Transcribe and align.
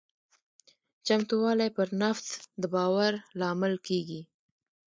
چمتووالی 1.05 1.69
پر 1.77 1.89
نفس 2.01 2.27
د 2.61 2.63
باور 2.73 3.13
لامل 3.39 3.73
کېږي. 3.87 4.21